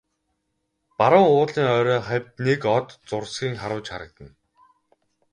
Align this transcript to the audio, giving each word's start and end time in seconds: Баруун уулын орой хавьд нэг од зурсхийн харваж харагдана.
Баруун 0.97 1.27
уулын 1.37 1.67
орой 1.77 2.01
хавьд 2.07 2.29
нэг 2.45 2.61
од 2.75 2.87
зурсхийн 3.07 3.55
харваж 3.61 3.85
харагдана. 3.91 4.33